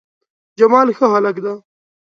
[0.59, 1.53] جمال ښه هلک ده